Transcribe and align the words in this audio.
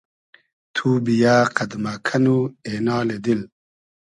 تو 0.75 0.87
بییۂ 1.05 1.35
قئد 1.55 1.71
مۂ 1.83 1.93
کئنو 2.05 2.37
اېنالی 2.67 3.17
دیل 3.23 3.41